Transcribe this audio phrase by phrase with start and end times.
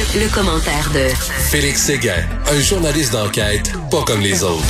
[0.00, 1.08] Le, commentaire de
[1.50, 4.64] Félix Séguin, un journaliste d'enquête pas comme les autres.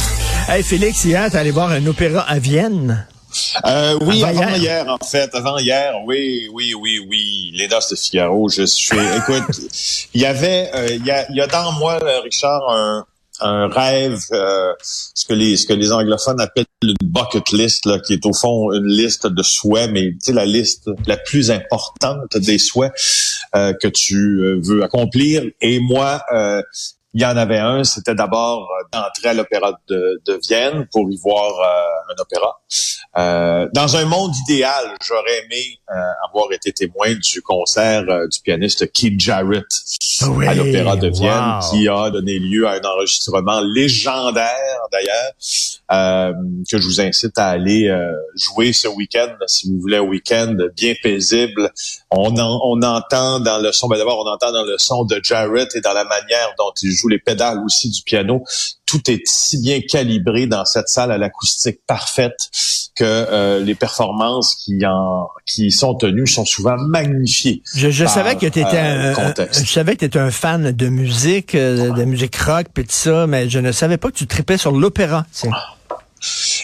[0.49, 3.07] Hey Félix, hier, t'es allé voir un opéra à Vienne?
[3.65, 4.89] Euh, oui, avant, hier.
[4.89, 8.49] en fait, avant hier, oui, oui, oui, oui, les Danses de Figaro.
[8.49, 9.61] Je suis, écoute,
[10.15, 13.07] il y avait, euh, il y, a, y a dans moi, Richard, un,
[13.41, 17.99] un rêve, euh, ce que les ce que les anglophones appellent une bucket list, là,
[17.99, 22.37] qui est au fond une liste de souhaits, mais tu la liste la plus importante
[22.37, 22.93] des souhaits
[23.55, 25.45] euh, que tu euh, veux accomplir.
[25.61, 26.23] Et moi,
[27.13, 31.17] il y en avait un, c'était d'abord d'entrer à l'opéra de, de, Vienne pour y
[31.17, 31.53] voir
[32.09, 32.61] un opéra.
[33.17, 35.95] Euh, dans un monde idéal, j'aurais aimé euh,
[36.29, 39.67] avoir été témoin du concert euh, du pianiste Keith Jarrett
[40.23, 45.33] ah à l'Opéra de Vienne, qui a donné lieu à un enregistrement légendaire d'ailleurs,
[46.71, 47.91] que je vous incite à aller
[48.37, 51.71] jouer ce week-end, si vous voulez un week-end bien paisible.
[52.11, 55.75] On, on entend dans le son, ben d'abord on entend dans le son de Jarrett
[55.75, 58.43] et dans la manière dont il joue les pédales aussi du piano,
[58.91, 62.37] tout est si bien calibré dans cette salle à l'acoustique parfaite
[62.97, 67.63] que euh, les performances qui en qui sont tenues sont souvent magnifiées.
[67.77, 70.89] Je, savais que tu étais euh, un, je savais que tu étais un fan de
[70.89, 74.27] musique, euh, de musique rock puis tout ça, mais je ne savais pas que tu
[74.27, 75.25] tripais sur l'opéra.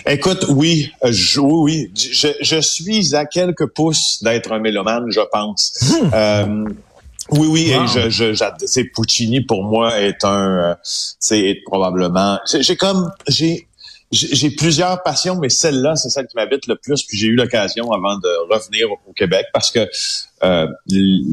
[0.07, 5.73] Écoute, oui, je, oui, je, je, suis à quelques pouces d'être un mélomane, je pense.
[6.13, 6.67] Hmm.
[7.31, 13.67] Oui, oui, et je, je, Puccini pour moi est un, c'est probablement, j'ai comme, j'ai,
[14.13, 17.03] j'ai plusieurs passions, mais celle-là, c'est celle qui m'habite le plus.
[17.03, 19.89] Puis j'ai eu l'occasion avant de revenir au Québec parce que
[20.45, 20.69] euh,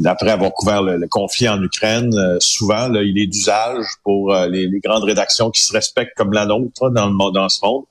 [0.06, 4.48] après avoir couvert le, conflit en Ukraine, euh, souvent là, il est d'usage pour euh,
[4.48, 7.84] les, les, grandes rédactions qui se respectent comme la nôtre dans le dans ce monde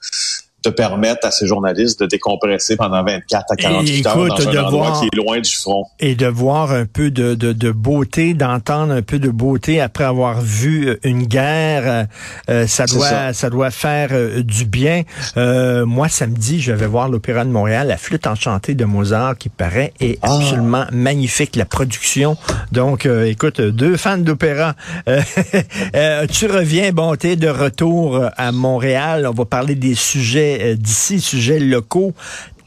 [0.62, 5.00] te permettre à ces journalistes de décompresser pendant 24 à 48 heures dans un endroit
[5.00, 5.84] qui est loin du front.
[6.00, 10.04] Et de voir un peu de, de, de beauté, d'entendre un peu de beauté après
[10.04, 12.04] avoir vu euh, une guerre, euh,
[12.50, 13.50] euh, ça doit ça.
[13.50, 14.10] doit faire
[14.42, 15.02] du bien.
[15.36, 19.48] Euh, moi, samedi, je vais voir l'Opéra de Montréal, la flûte enchantée de Mozart, qui
[19.48, 20.36] paraît est ah.
[20.36, 22.36] absolument magnifique, la production.
[22.70, 24.74] Donc, écoute, deux fans d'opéra.
[25.06, 29.26] tu reviens, bon, t'es de retour à Montréal.
[29.28, 32.14] On va parler des sujets euh, d'ici, sujets locaux.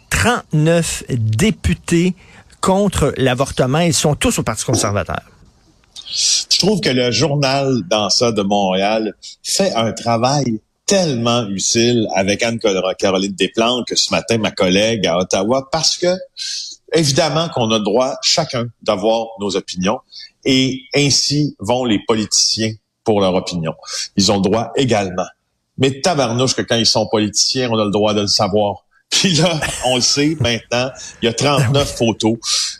[0.09, 2.15] 39 députés
[2.61, 3.79] contre l'avortement.
[3.79, 5.21] Ils sont tous au Parti conservateur.
[6.07, 9.13] Je trouve que le journal dans de Montréal
[9.43, 15.67] fait un travail tellement utile avec Anne-Caroline Desplantes que ce matin, ma collègue à Ottawa,
[15.71, 16.15] parce que
[16.93, 19.99] évidemment qu'on a le droit chacun d'avoir nos opinions
[20.45, 22.71] et ainsi vont les politiciens
[23.03, 23.73] pour leur opinion.
[24.15, 25.27] Ils ont le droit également
[25.77, 28.85] mais tabarnouche que quand ils sont politiciens, on a le droit de le savoir.
[29.11, 30.89] Puis là, on le sait maintenant,
[31.21, 32.37] il y a 39 photos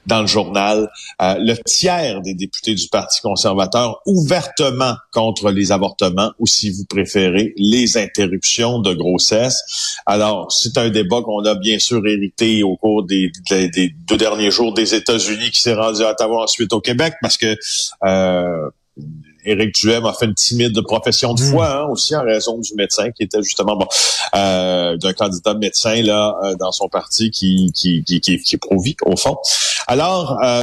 [0.07, 0.89] dans le journal.
[1.21, 6.85] Euh, le tiers des députés du Parti conservateur ouvertement contre les avortements ou, si vous
[6.85, 9.95] préférez, les interruptions de grossesse.
[10.05, 14.51] Alors, c'est un débat qu'on a bien sûr hérité au cours des, des, deux derniers
[14.51, 17.55] jours des États-Unis qui s'est rendu à Ottawa ensuite au Québec parce que...
[18.03, 18.69] Euh,
[19.45, 21.77] Éric Duhem a fait une timide profession de foi hmm.
[21.77, 23.87] hein, aussi en raison du médecin qui était justement bon
[24.35, 28.57] euh, d'un candidat médecin là euh, dans son parti qui qui qui qui, qui est
[28.57, 28.75] pro
[29.05, 29.37] au fond.
[29.87, 30.61] Alors euh,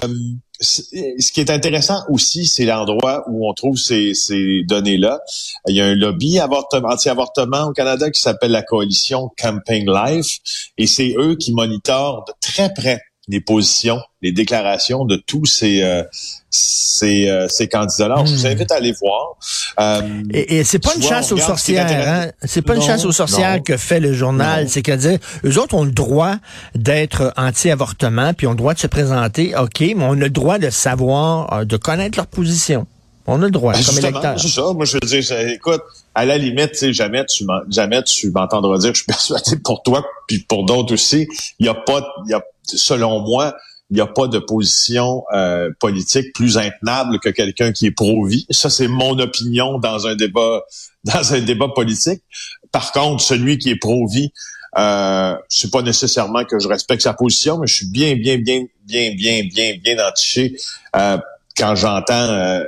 [0.62, 5.20] ce qui est intéressant aussi, c'est l'endroit où on trouve ces, ces données-là.
[5.66, 10.38] Il y a un lobby anti-avortement au Canada qui s'appelle la coalition Campaign Life,
[10.78, 15.82] et c'est eux qui monitorent de très près les positions, les déclarations de tous ces
[15.82, 16.02] euh,
[16.50, 18.24] ces, euh, ces candidats-là.
[18.26, 18.46] Je vous hmm.
[18.46, 19.36] invite à aller voir.
[19.80, 22.30] Euh, et, et c'est pas une chasse aux sorcières, hein?
[22.44, 24.68] C'est pas une chasse aux sorcières que fait le journal.
[24.68, 26.36] C'est qu'à dire, eux autres ont le droit
[26.74, 30.58] d'être anti-avortement, puis ont le droit de se présenter, ok, mais on a le droit
[30.58, 32.86] de savoir, de connaître leur position.
[33.26, 34.40] On a le droit, ben, comme électeur.
[34.40, 34.72] C'est ça.
[34.74, 35.80] Moi, je veux dire, écoute,
[36.14, 40.04] à la limite, jamais tu jamais tu m'entendras dire que je suis persuadé pour toi,
[40.26, 41.28] puis pour d'autres aussi.
[41.58, 43.54] Il y a pas, il y a, selon moi,
[43.90, 48.46] il n'y a pas de position euh, politique plus intenable que quelqu'un qui est pro-vie.
[48.48, 50.62] Ça, c'est mon opinion dans un débat
[51.04, 52.22] dans un débat politique.
[52.70, 54.32] Par contre, celui qui est pro-vie,
[54.78, 58.64] euh, c'est pas nécessairement que je respecte sa position, mais je suis bien, bien, bien,
[58.86, 60.56] bien, bien, bien, bien entiché
[60.96, 61.18] euh,
[61.56, 62.64] quand j'entends euh,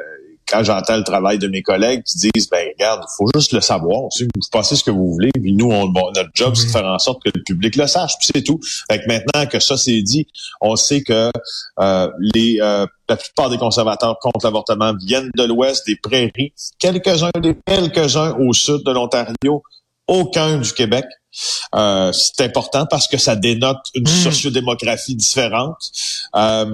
[0.48, 3.60] quand j'entends le travail de mes collègues qui disent, ben regarde, il faut juste le
[3.60, 4.02] savoir.
[4.02, 6.98] vous passez ce que vous voulez, puis nous, on, notre job, c'est de faire en
[6.98, 8.60] sorte que le public le sache, puis c'est tout.
[8.90, 10.26] Fait que maintenant que ça c'est dit,
[10.60, 11.30] on sait que
[11.80, 17.30] euh, les euh, la plupart des conservateurs contre l'avortement viennent de l'Ouest, des prairies, quelques-uns
[17.40, 19.62] des quelques-uns au sud de l'Ontario,
[20.06, 21.04] aucun du Québec.
[21.74, 24.06] Euh, c'est important parce que ça dénote une mmh.
[24.06, 25.78] sociodémographie différente.
[26.34, 26.66] Euh,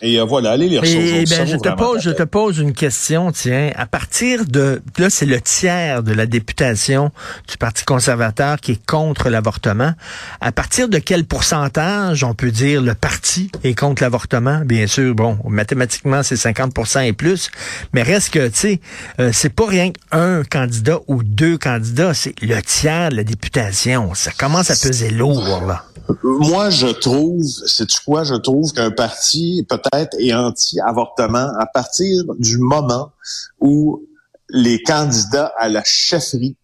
[0.00, 3.30] et euh, voilà, allez lire et, ben, je te pose, je te pose une question,
[3.30, 3.70] tiens.
[3.76, 7.12] À partir de là, c'est le tiers de la députation
[7.48, 9.92] du Parti conservateur qui est contre l'avortement.
[10.40, 14.62] À partir de quel pourcentage on peut dire le parti est contre l'avortement?
[14.64, 17.50] Bien sûr, bon, mathématiquement c'est 50% et plus,
[17.92, 18.80] mais reste que tu sais,
[19.20, 23.81] euh, c'est pas rien qu'un candidat ou deux candidats, c'est le tiers de la députation.
[24.14, 25.84] Ça commence à peser lourd là.
[26.22, 32.58] Moi, je trouve, c'est quoi, je trouve qu'un parti peut-être est anti-avortement à partir du
[32.58, 33.12] moment
[33.60, 34.06] où
[34.50, 36.56] les candidats à la chefferie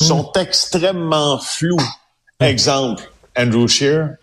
[0.00, 0.38] sont hmm.
[0.38, 1.76] extrêmement flous.
[2.40, 4.16] Exemple, Andrew Scheer,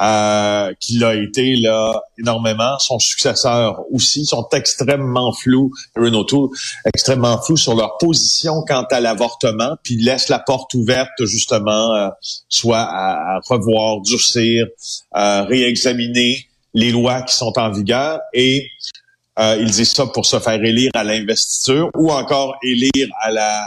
[0.00, 2.78] euh, qui l'a été là énormément.
[2.78, 6.50] Son successeur aussi sont extrêmement flous, Renault Tour,
[6.92, 12.08] extrêmement flous sur leur position quant à l'avortement, puis laisse la porte ouverte justement, euh,
[12.48, 14.66] soit à, revoir, durcir,
[15.16, 18.66] euh, réexaminer les lois qui sont en vigueur et
[19.38, 23.64] euh, il dit ça pour se faire élire à l'investiture ou encore élire à la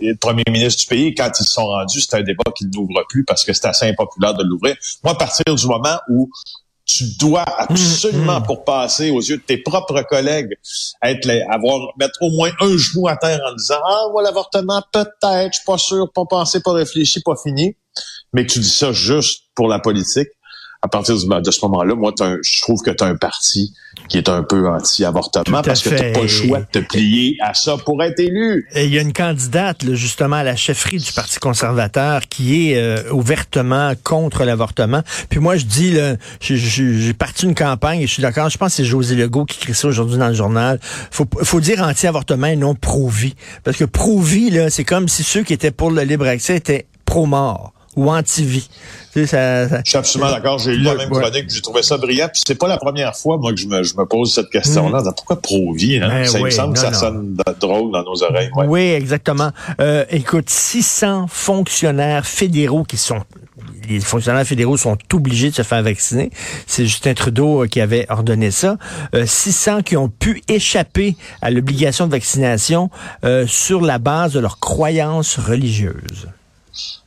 [0.00, 3.24] le premier ministre du pays, quand ils sont rendus, c'est un débat qu'ils n'ouvrent plus
[3.24, 4.76] parce que c'est assez impopulaire de l'ouvrir.
[5.02, 6.30] Moi, à partir du moment où
[6.84, 8.46] tu dois absolument, mm, mm.
[8.46, 10.56] pour passer aux yeux de tes propres collègues,
[11.02, 15.52] être avoir mettre au moins un genou à terre en disant ah voilà l'avortement peut-être,
[15.52, 17.76] je suis pas sûr, pas pensé, pas réfléchi, pas fini,
[18.32, 20.28] mais que tu dis ça juste pour la politique
[20.86, 23.74] à partir de ce moment-là, moi, je trouve que tu as un parti
[24.08, 27.36] qui est un peu anti-avortement parce que tu n'as pas le choix de te plier
[27.40, 28.68] à ça pour être élu.
[28.76, 33.10] il y a une candidate, justement, à la chefferie du Parti conservateur qui est euh,
[33.10, 35.02] ouvertement contre l'avortement.
[35.28, 35.96] Puis moi, je dis,
[36.40, 39.58] j'ai parti une campagne et je suis d'accord, je pense que c'est José Legault qui
[39.58, 40.78] écrit ça aujourd'hui dans le journal.
[41.10, 43.34] Faut, faut dire anti-avortement et non pro-vie.
[43.64, 47.72] Parce que pro-vie, c'est comme si ceux qui étaient pour le libre accès étaient pro-mort
[47.96, 48.68] ou anti-vie.
[49.12, 50.58] Tu sais, ça, Je suis absolument d'accord.
[50.58, 52.28] J'ai lu la même chronique, j'ai trouvé ça brillant.
[52.32, 55.00] Puis c'est pas la première fois, moi, que je me, je me pose cette question-là.
[55.00, 55.14] Mm.
[55.16, 55.96] Pourquoi pro-vie?
[55.96, 56.08] Hein?
[56.08, 58.50] Ben ça me semble que ça sonne drôle dans nos oreilles.
[58.54, 59.50] Oui, exactement.
[59.80, 63.22] Euh, écoute, 600 fonctionnaires fédéraux qui sont
[63.88, 66.30] les fonctionnaires fédéraux sont obligés de se faire vacciner.
[66.66, 68.76] C'est Justin Trudeau euh, qui avait ordonné ça.
[69.14, 72.90] Euh, 600 qui ont pu échapper à l'obligation de vaccination
[73.24, 76.28] euh, sur la base de leurs croyances religieuses.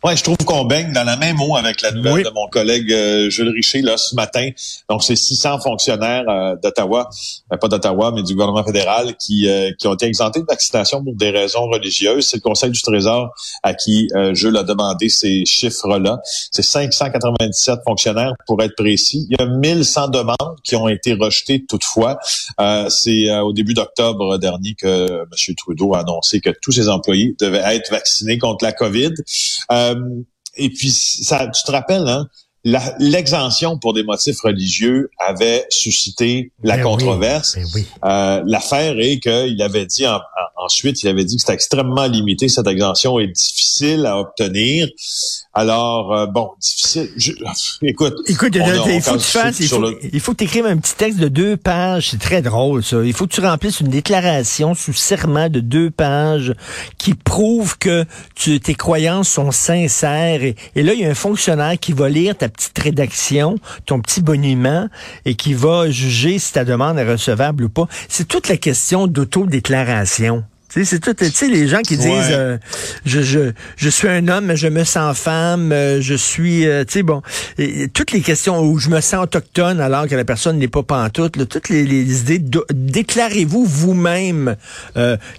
[0.03, 2.91] Ouais, je trouve qu'on baigne dans la même eau avec la nouvelle de mon collègue
[2.93, 4.49] euh, Jules Richer là ce matin.
[4.89, 7.09] Donc, c'est 600 fonctionnaires euh, d'Ottawa,
[7.51, 11.13] euh, pas d'Ottawa, mais du gouvernement fédéral qui qui ont été exemptés de vaccination pour
[11.15, 12.27] des raisons religieuses.
[12.27, 13.33] C'est le Conseil du Trésor
[13.63, 16.19] à qui Jules a demandé ces chiffres-là.
[16.51, 19.27] C'est 597 fonctionnaires pour être précis.
[19.29, 22.19] Il y a 1100 demandes qui ont été rejetées toutefois.
[22.89, 25.55] c'est au début d'octobre dernier que M.
[25.55, 29.13] Trudeau a annoncé que tous ses employés devaient être vaccinés contre la COVID.
[29.71, 30.21] Euh,
[30.55, 32.27] et puis, ça, tu te rappelles, hein,
[32.99, 37.55] l'exemption pour des motifs religieux avait suscité la ben controverse.
[37.55, 40.05] Ben oui, euh, L'affaire est qu'il avait dit
[40.57, 44.87] ensuite, il avait dit que c'était extrêmement limité, cette exemption est difficile à obtenir.
[45.53, 47.09] Alors, euh, bon, difficile.
[47.81, 50.77] écoute, écoute il, faut que tu fasses, il faut, il faut que tu écrives un
[50.77, 52.09] petit texte de deux pages.
[52.11, 52.97] C'est très drôle, ça.
[53.03, 56.53] Il faut que tu remplisses une déclaration sous serment de deux pages
[56.97, 58.05] qui prouve que
[58.35, 60.43] tu, tes croyances sont sincères.
[60.43, 64.01] Et, et là, il y a un fonctionnaire qui va lire ta petite rédaction, ton
[64.01, 64.89] petit boniment,
[65.25, 67.87] et qui va juger si ta demande est recevable ou pas.
[68.09, 72.57] C'est toute la question d'autodéclaration c'est tout, tu sais, les gens qui disent, euh,
[73.05, 76.83] je, je, je suis un homme, mais je me sens femme, euh, je suis, euh,
[76.85, 77.21] tu sais, bon,
[77.93, 81.37] toutes les questions où je me sens autochtone alors que la personne n'est pas pantoute,
[81.37, 84.55] là, toutes les, les idées, déclarez-vous vous-même.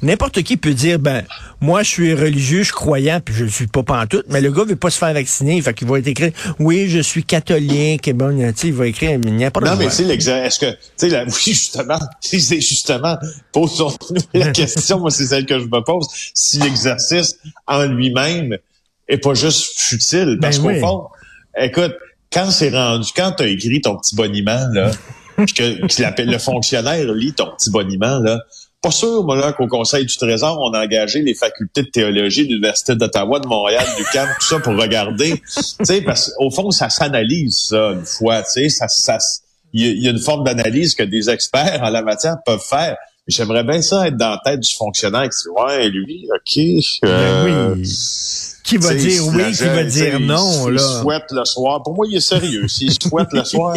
[0.02, 1.22] N'importe qui peut dire, ben,
[1.60, 4.50] moi, je suis religieux, je suis croyant, puis je ne suis pas pantoute, mais le
[4.50, 8.08] gars veut pas se faire vacciner, fait qu'il va être écrit, oui, je suis catholique,
[8.08, 9.74] et bon, tu sais, il va écrire n'importe quoi.
[9.74, 13.16] Non, mais tu sais, est-ce que, tu sais, oui, justement, c'est justement,
[13.52, 17.36] posons-nous la question, moi, c'est celle que je me pose, si l'exercice
[17.66, 18.56] en lui-même
[19.08, 20.38] est pas juste futile.
[20.40, 21.08] Parce ben qu'au fond,
[21.58, 21.94] écoute,
[22.32, 24.90] quand c'est rendu, quand tu as écrit ton petit boniment, là,
[25.36, 28.40] que, le fonctionnaire lit ton petit boniment, là,
[28.82, 32.44] pas sûr, moi, là, qu'au Conseil du Trésor, on a engagé les facultés de théologie
[32.44, 35.32] de l'Université d'Ottawa, de Montréal, du CAM, tout ça pour regarder.
[35.54, 39.18] tu sais, parce qu'au fond, ça s'analyse, ça, une fois, tu sais, ça, ça,
[39.72, 42.96] il y, a une forme d'analyse que des experts en la matière peuvent faire.
[43.30, 46.58] J'aimerais bien ça être dans la tête du fonctionnaire qui dit Ouais, lui, OK.
[47.04, 47.88] Euh, ben oui.
[48.64, 50.82] Qui va dire oui, qui va dire non, là.
[50.82, 51.82] Il souhaite le soir.
[51.82, 52.68] Pour moi, il est sérieux.
[52.68, 53.76] S'il souhaite le soir,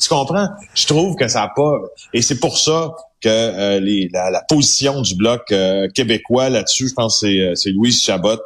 [0.00, 0.48] Tu comprends?
[0.74, 1.72] Je trouve que ça n'a pas...
[2.12, 2.92] Et c'est pour ça
[3.26, 8.40] euh, la, position du bloc euh, québécois là-dessus, je pense que c'est Louise Chabot,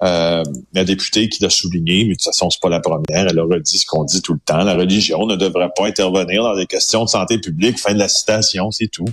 [0.00, 0.44] la
[0.84, 3.28] députée, qui l'a souligné, mais de toute façon, c'est pas la première.
[3.28, 4.64] Elle a redit ce qu'on dit tout le temps.
[4.64, 7.78] La religion ne devrait pas intervenir dans des questions de santé publique.
[7.78, 9.08] Fin de la citation, c'est tout.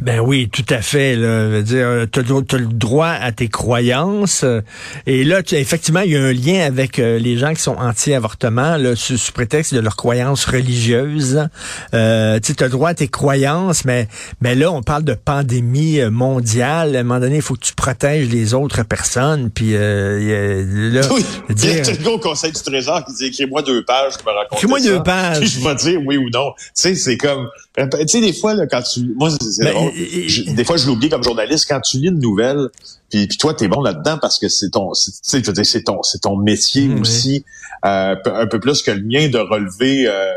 [0.00, 1.14] Ben oui, tout à fait.
[1.14, 1.48] Là.
[1.48, 4.44] veux dire, euh, tu as, le droit à tes croyances.
[4.44, 4.62] Euh,
[5.06, 8.78] et là, effectivement, il y a un lien avec euh, les gens qui sont anti-avortement,
[8.96, 11.46] sous, sous, prétexte de leurs croyances religieuses.
[11.92, 14.08] Euh, tu as le droit à tes croyances, mais,
[14.40, 16.96] mais là, on parle de pandémie mondiale.
[16.96, 19.50] À un moment donné, il faut que tu protèges les autres personnes.
[19.50, 21.24] Puis là, oui.
[21.50, 24.56] il y a le Conseil du Trésor qui dit écris-moi deux pages, je me raconter
[24.56, 25.44] Écris-moi deux pages.
[25.46, 26.52] je vais dire oui ou non.
[26.56, 27.48] Tu sais, c'est comme...
[27.76, 29.00] Tu sais, des fois, là, quand tu...
[29.16, 31.66] Moi, c'est ben, des fois, je l'oublie comme journaliste.
[31.68, 32.68] Quand tu lis une nouvelle,
[33.10, 35.42] puis, puis toi, t'es bon là-dedans parce que c'est ton, c'est
[35.84, 37.44] ton, c'est ton métier aussi,
[37.84, 40.06] euh, un peu plus que le mien de relever.
[40.06, 40.32] Euh,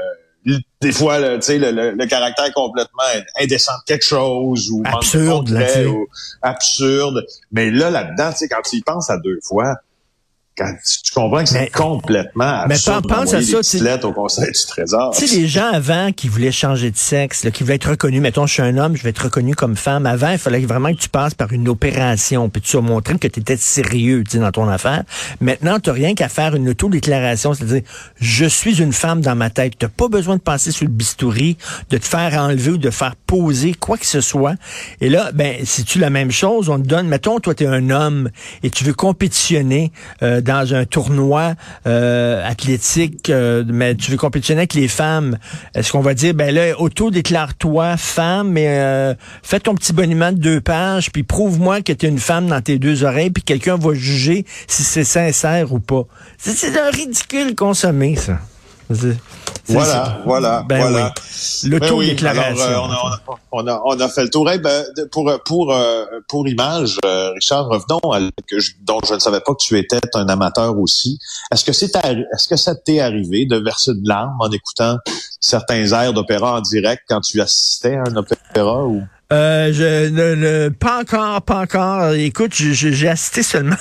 [0.82, 3.04] des fois, tu sais, le, le, caractère complètement
[3.40, 5.50] indécent de quelque chose ou absurde,
[5.88, 6.08] ou
[6.42, 7.26] absurde.
[7.52, 9.76] Mais là, là-dedans, tu sais, quand tu y penses à deux fois,
[10.56, 15.14] quand tu comprends que c'est complètement absurde mais pense à ça, au Conseil du Trésor.
[15.18, 18.46] Tu sais, les gens avant qui voulaient changer de sexe, qui voulaient être reconnus, mettons,
[18.46, 20.06] je suis un homme, je vais être reconnu comme femme.
[20.06, 23.28] Avant, il fallait vraiment que tu passes par une opération, puis tu as montré que
[23.28, 25.04] tu étais sérieux, tu sais, dans ton affaire.
[25.42, 27.82] Maintenant, tu rien qu'à faire une auto-déclaration, c'est-à-dire,
[28.20, 29.74] je suis une femme dans ma tête.
[29.80, 31.58] Tu pas besoin de passer sur le bistouri,
[31.90, 34.56] de te faire enlever ou de faire poser quoi que ce soit.
[35.02, 37.68] Et là, ben, si tu la même chose, on te donne, mettons, toi, tu es
[37.68, 38.30] un homme
[38.64, 39.92] et tu veux compétitionner
[40.22, 41.56] euh, dans un tournoi
[41.88, 45.38] euh, athlétique, euh, mais tu veux compétitionner avec les femmes,
[45.76, 50.38] est-ce qu'on va dire, ben là, auto-déclare-toi femme, mais euh, fais ton petit boniment de
[50.38, 53.78] deux pages, puis prouve-moi que tu es une femme dans tes deux oreilles, puis quelqu'un
[53.78, 56.04] va juger si c'est sincère ou pas.
[56.38, 58.40] C'est un ridicule consommé, ça.
[59.68, 61.14] Voilà, voilà, ben voilà.
[61.64, 62.64] L'auto-déclaration.
[62.64, 64.46] Euh, on, a, on, a, fait le tour.
[64.46, 69.20] ben, pour pour euh, pour image, euh, Richard, revenons à que je, dont je ne
[69.20, 71.18] savais pas que tu étais un amateur aussi.
[71.52, 74.98] Est-ce que c'est est-ce que ça t'est arrivé de verser de larmes en écoutant
[75.40, 81.02] certains airs d'opéra en direct quand tu assistais à un opéra ou euh, je, pas
[81.02, 82.14] encore, pas encore.
[82.14, 83.76] Écoute, j'ai assisté seulement.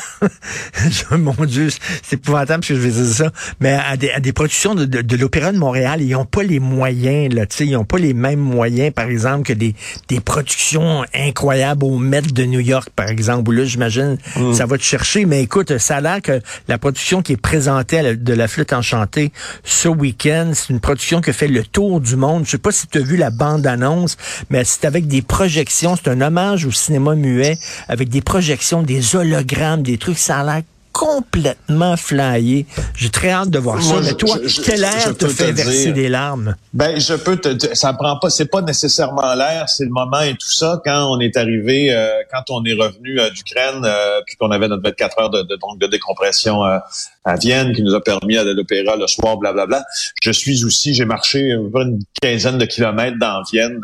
[1.10, 1.68] Mon Dieu,
[2.02, 3.30] c'est épouvantable que je vais dire ça.
[3.60, 6.58] Mais à des, à des productions de, de, l'Opéra de Montréal, ils n'ont pas les
[6.58, 7.44] moyens, là.
[7.46, 9.74] Tu sais, ils n'ont pas les mêmes moyens, par exemple, que des,
[10.08, 13.50] des productions incroyables au Met de New York, par exemple.
[13.50, 14.54] Où là, j'imagine, mm.
[14.54, 15.26] ça va te chercher.
[15.26, 19.32] Mais écoute, ça a l'air que la production qui est présentée de la flûte enchantée
[19.64, 22.44] ce week-end, c'est une production qui fait le tour du monde.
[22.46, 24.16] Je sais pas si tu as vu la bande-annonce,
[24.48, 25.96] mais c'est avec des projections.
[25.96, 27.58] C'est un hommage au cinéma muet
[27.88, 30.18] avec des projections, des hologrammes, des trucs.
[30.18, 32.64] Ça a l'air complètement flyé.
[32.94, 33.96] J'ai très hâte de voir ça.
[34.04, 36.54] Mais toi, quel air te fait verser des larmes?
[36.72, 40.34] Ben, je peux te, ça prend pas, c'est pas nécessairement l'air, c'est le moment et
[40.34, 40.80] tout ça.
[40.84, 44.68] Quand on est arrivé, euh, quand on est revenu euh, d'Ukraine, euh, puis qu'on avait
[44.68, 46.62] notre 24 heures de, de, donc, de décompression
[47.24, 49.84] à Vienne, qui nous a permis à l'opéra le soir, blablabla.
[50.22, 53.80] Je suis aussi, j'ai marché une quinzaine de kilomètres dans Vienne,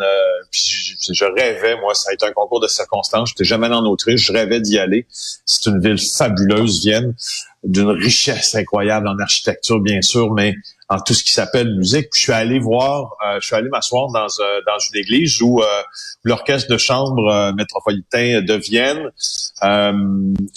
[0.50, 3.30] puis je, je, rêvais, moi, ça a été un concours de circonstances.
[3.30, 5.06] J'étais jamais en Autriche, je rêvais d'y aller.
[5.10, 7.14] C'est une ville fabuleuse, Vienne
[7.68, 10.54] d'une richesse incroyable en architecture, bien sûr, mais
[10.88, 12.08] en tout ce qui s'appelle musique.
[12.14, 15.60] je suis allé voir, euh, je suis allé m'asseoir dans, euh, dans une église où
[15.60, 15.66] euh,
[16.24, 19.10] l'orchestre de chambre métropolitain de Vienne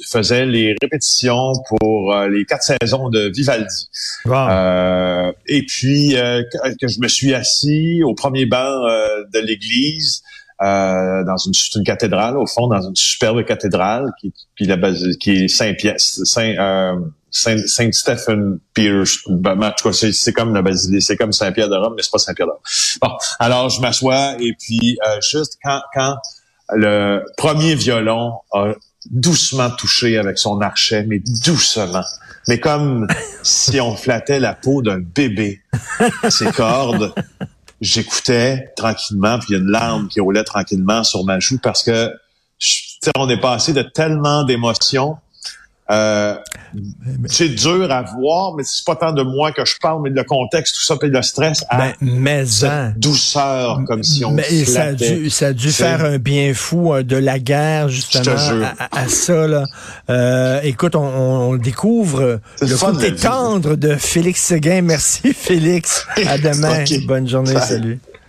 [0.09, 3.89] faisait les répétitions pour les quatre saisons de Vivaldi.
[5.47, 6.15] et puis
[6.79, 8.85] que je me suis assis au premier banc
[9.33, 10.23] de l'église
[10.61, 14.77] euh, dans une, une, cathédrale, au fond, dans une superbe cathédrale qui, qui, la
[15.19, 16.99] qui est Saint-Pierre, Saint, euh,
[17.31, 19.19] Saint, Saint Stephen Pierce.
[19.27, 22.11] Ben, en tout cas, c'est comme la basilique, c'est comme Saint-Pierre de Rome, mais c'est
[22.11, 22.61] pas Saint-Pierre de Rome.
[23.01, 26.17] Bon, alors je m'assois et puis euh, juste quand, quand
[26.73, 28.73] le premier violon a
[29.09, 32.03] doucement touché avec son archet, mais doucement,
[32.47, 33.07] mais comme
[33.43, 35.61] si on flattait la peau d'un bébé,
[36.29, 37.13] ses cordes
[37.81, 41.83] j'écoutais tranquillement, puis il y a une larme qui roulait tranquillement sur ma joue parce
[41.83, 42.13] que
[43.17, 45.17] on est passé de tellement d'émotions
[45.91, 46.35] euh,
[47.25, 50.15] c'est dur à voir, mais c'est pas tant de moi que je parle, mais de
[50.15, 54.31] le contexte, tout ça, puis le stress à ben, mais cette douceur, comme si on
[54.31, 57.89] mais ça a dû, ça a dû faire un bien fou euh, de la guerre,
[57.89, 58.35] justement,
[58.91, 59.47] à, ça.
[59.47, 59.65] Là.
[60.09, 64.81] Euh, écoute, on, on découvre le côté tendre de Félix Seguin.
[64.81, 66.05] Merci, Félix.
[66.27, 66.83] À demain.
[67.07, 67.59] Bonne journée.
[67.59, 67.99] Salut.